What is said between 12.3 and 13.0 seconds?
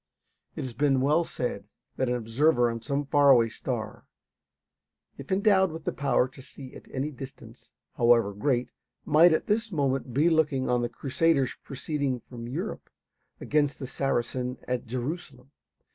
Europe